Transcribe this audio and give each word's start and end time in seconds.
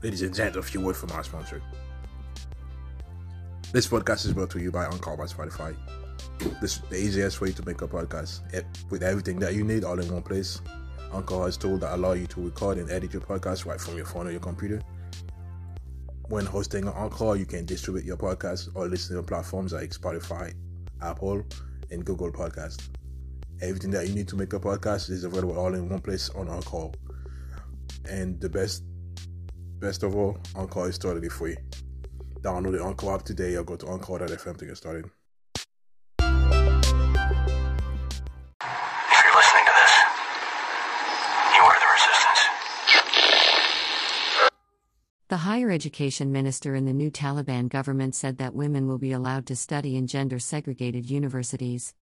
Ladies 0.00 0.22
and 0.22 0.32
gents, 0.32 0.56
a 0.56 0.62
few 0.62 0.80
words 0.80 1.00
from 1.00 1.10
our 1.10 1.24
sponsor. 1.24 1.60
This 3.72 3.88
podcast 3.88 4.26
is 4.26 4.32
brought 4.32 4.48
to 4.50 4.60
you 4.60 4.70
by 4.70 4.84
Anchor 4.84 5.16
by 5.16 5.24
Spotify. 5.24 5.74
This 6.60 6.76
is 6.76 6.82
the 6.88 6.96
easiest 6.96 7.40
way 7.40 7.50
to 7.50 7.66
make 7.66 7.82
a 7.82 7.88
podcast 7.88 8.54
it, 8.54 8.64
with 8.90 9.02
everything 9.02 9.40
that 9.40 9.54
you 9.54 9.64
need 9.64 9.82
all 9.82 9.98
in 9.98 10.12
one 10.12 10.22
place. 10.22 10.60
Anchor 11.12 11.42
has 11.42 11.56
tools 11.56 11.80
that 11.80 11.96
allow 11.96 12.12
you 12.12 12.28
to 12.28 12.40
record 12.40 12.78
and 12.78 12.88
edit 12.92 13.12
your 13.12 13.22
podcast 13.22 13.66
right 13.66 13.80
from 13.80 13.96
your 13.96 14.06
phone 14.06 14.28
or 14.28 14.30
your 14.30 14.38
computer. 14.38 14.80
When 16.28 16.46
hosting 16.46 16.86
on 16.86 16.94
Anchor, 16.94 17.34
you 17.34 17.44
can 17.44 17.66
distribute 17.66 18.04
your 18.04 18.16
podcast 18.16 18.68
or 18.76 18.86
listen 18.86 19.16
to 19.16 19.22
platforms 19.24 19.72
like 19.72 19.90
Spotify, 19.90 20.54
Apple, 21.02 21.42
and 21.90 22.04
Google 22.04 22.30
Podcast. 22.30 22.88
Everything 23.60 23.90
that 23.90 24.06
you 24.06 24.14
need 24.14 24.28
to 24.28 24.36
make 24.36 24.52
a 24.52 24.60
podcast 24.60 25.10
is 25.10 25.24
available 25.24 25.58
all 25.58 25.74
in 25.74 25.88
one 25.88 26.00
place 26.00 26.30
on 26.30 26.48
Anchor. 26.48 26.90
And 28.08 28.40
the 28.40 28.48
best, 28.48 28.84
best 29.80 30.02
of 30.02 30.14
all, 30.14 30.38
Anchor 30.56 30.88
is 30.88 30.98
totally 30.98 31.28
free. 31.28 31.56
Download 32.40 32.72
the 32.78 32.84
Anchor 32.84 33.12
app 33.12 33.22
today 33.22 33.56
or 33.56 33.64
go 33.64 33.76
to 33.76 33.88
Anchor.fm 33.88 34.56
to 34.56 34.66
get 34.66 34.76
started. 34.76 35.04
If 35.04 35.66
you're 39.24 39.34
listening 39.34 39.64
to 39.66 39.72
this, 39.80 39.94
you 41.56 41.62
are 41.62 41.78
the 41.78 41.86
resistance. 41.94 42.40
The 45.28 45.38
higher 45.38 45.70
education 45.70 46.32
minister 46.32 46.74
in 46.74 46.84
the 46.84 46.92
new 46.92 47.10
Taliban 47.10 47.68
government 47.68 48.14
said 48.14 48.38
that 48.38 48.54
women 48.54 48.86
will 48.86 48.98
be 48.98 49.12
allowed 49.12 49.46
to 49.46 49.56
study 49.56 49.96
in 49.96 50.06
gender 50.06 50.38
segregated 50.38 51.10
universities. 51.10 51.94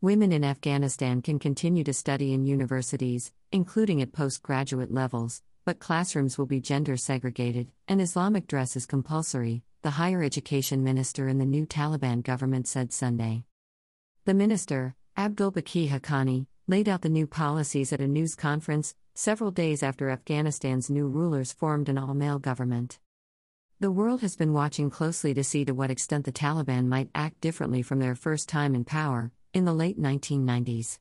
Women 0.00 0.32
in 0.32 0.44
Afghanistan 0.44 1.20
can 1.20 1.38
continue 1.38 1.84
to 1.84 1.92
study 1.92 2.32
in 2.32 2.46
universities, 2.46 3.32
including 3.52 4.00
at 4.00 4.12
postgraduate 4.12 4.90
levels, 4.90 5.42
but 5.70 5.78
classrooms 5.78 6.36
will 6.36 6.46
be 6.46 6.60
gender 6.60 6.96
segregated, 6.96 7.70
and 7.86 8.00
Islamic 8.00 8.48
dress 8.48 8.74
is 8.74 8.86
compulsory, 8.86 9.62
the 9.82 9.90
higher 9.90 10.20
education 10.20 10.82
minister 10.82 11.28
in 11.28 11.38
the 11.38 11.44
new 11.44 11.64
Taliban 11.64 12.24
government 12.24 12.66
said 12.66 12.92
Sunday. 12.92 13.44
The 14.24 14.34
minister, 14.34 14.96
Abdul 15.16 15.52
Baqi 15.52 15.88
Haqqani, 15.88 16.46
laid 16.66 16.88
out 16.88 17.02
the 17.02 17.08
new 17.08 17.24
policies 17.24 17.92
at 17.92 18.00
a 18.00 18.08
news 18.08 18.34
conference 18.34 18.96
several 19.14 19.52
days 19.52 19.84
after 19.84 20.10
Afghanistan's 20.10 20.90
new 20.90 21.06
rulers 21.06 21.52
formed 21.52 21.88
an 21.88 21.98
all 21.98 22.14
male 22.14 22.40
government. 22.40 22.98
The 23.78 23.92
world 23.92 24.22
has 24.22 24.34
been 24.34 24.52
watching 24.52 24.90
closely 24.90 25.34
to 25.34 25.44
see 25.44 25.64
to 25.66 25.72
what 25.72 25.92
extent 25.92 26.24
the 26.24 26.32
Taliban 26.32 26.88
might 26.88 27.10
act 27.14 27.40
differently 27.40 27.82
from 27.82 28.00
their 28.00 28.16
first 28.16 28.48
time 28.48 28.74
in 28.74 28.84
power, 28.84 29.30
in 29.54 29.66
the 29.66 29.72
late 29.72 30.00
1990s. 30.00 30.98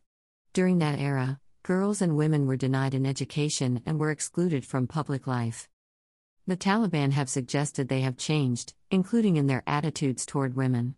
During 0.54 0.78
that 0.78 1.00
era, 1.00 1.40
girls 1.70 2.02
and 2.02 2.18
women 2.18 2.48
were 2.48 2.56
denied 2.56 2.96
an 2.96 3.06
education 3.06 3.80
and 3.86 4.00
were 4.00 4.10
excluded 4.10 4.66
from 4.66 4.88
public 4.88 5.28
life. 5.28 5.70
The 6.48 6.58
Taliban 6.58 7.12
have 7.12 7.30
suggested 7.30 7.88
they 7.88 8.02
have 8.02 8.18
changed, 8.18 8.74
including 8.90 9.36
in 9.38 9.46
their 9.46 9.62
attitudes 9.68 10.26
toward 10.26 10.56
women. 10.56 10.96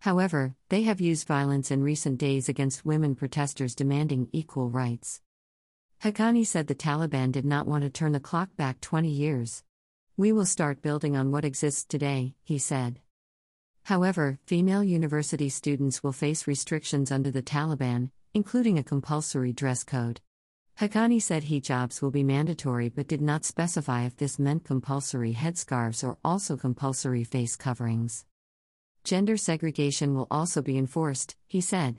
However, 0.00 0.56
they 0.70 0.82
have 0.82 1.00
used 1.00 1.28
violence 1.28 1.70
in 1.70 1.84
recent 1.84 2.18
days 2.18 2.48
against 2.48 2.84
women 2.84 3.14
protesters 3.14 3.76
demanding 3.76 4.28
equal 4.32 4.70
rights. 4.70 5.20
Haqqani 6.02 6.44
said 6.44 6.66
the 6.66 6.74
Taliban 6.74 7.30
did 7.30 7.44
not 7.44 7.68
want 7.68 7.84
to 7.84 7.88
turn 7.88 8.10
the 8.10 8.18
clock 8.18 8.48
back 8.56 8.80
20 8.80 9.08
years. 9.08 9.62
We 10.16 10.32
will 10.32 10.46
start 10.46 10.82
building 10.82 11.16
on 11.16 11.30
what 11.30 11.44
exists 11.44 11.84
today, 11.84 12.34
he 12.42 12.58
said. 12.58 12.98
However, 13.84 14.40
female 14.46 14.82
university 14.82 15.48
students 15.48 16.02
will 16.02 16.10
face 16.10 16.48
restrictions 16.48 17.12
under 17.12 17.30
the 17.30 17.40
Taliban, 17.40 18.10
including 18.34 18.78
a 18.78 18.82
compulsory 18.82 19.52
dress 19.52 19.84
code. 19.84 20.20
Haqqani 20.80 21.20
said 21.20 21.44
hijabs 21.44 22.00
will 22.00 22.12
be 22.12 22.22
mandatory 22.22 22.88
but 22.88 23.08
did 23.08 23.20
not 23.20 23.44
specify 23.44 24.04
if 24.04 24.16
this 24.16 24.38
meant 24.38 24.64
compulsory 24.64 25.34
headscarves 25.34 26.04
or 26.04 26.18
also 26.24 26.56
compulsory 26.56 27.24
face 27.24 27.56
coverings. 27.56 28.24
Gender 29.02 29.36
segregation 29.36 30.14
will 30.14 30.28
also 30.30 30.62
be 30.62 30.78
enforced, 30.78 31.34
he 31.46 31.60
said. 31.60 31.96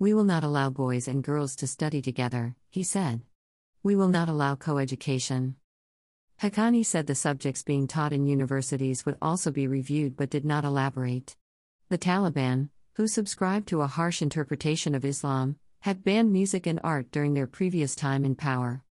We 0.00 0.14
will 0.14 0.24
not 0.24 0.44
allow 0.44 0.70
boys 0.70 1.06
and 1.06 1.22
girls 1.22 1.54
to 1.56 1.66
study 1.66 2.02
together, 2.02 2.56
he 2.70 2.82
said. 2.82 3.22
We 3.82 3.94
will 3.94 4.08
not 4.08 4.28
allow 4.28 4.54
coeducation. 4.54 5.54
Haqqani 6.42 6.86
said 6.86 7.06
the 7.06 7.14
subjects 7.14 7.62
being 7.62 7.86
taught 7.86 8.12
in 8.12 8.26
universities 8.26 9.04
would 9.04 9.16
also 9.20 9.50
be 9.50 9.66
reviewed 9.66 10.16
but 10.16 10.30
did 10.30 10.44
not 10.44 10.64
elaborate. 10.64 11.36
The 11.88 11.98
Taliban, 11.98 12.68
who 12.98 13.06
subscribe 13.06 13.64
to 13.64 13.80
a 13.80 13.86
harsh 13.86 14.20
interpretation 14.20 14.92
of 14.92 15.04
Islam, 15.04 15.54
have 15.82 16.02
banned 16.02 16.32
music 16.32 16.66
and 16.66 16.80
art 16.82 17.08
during 17.12 17.32
their 17.32 17.46
previous 17.46 17.94
time 17.94 18.24
in 18.24 18.34
power. 18.34 18.82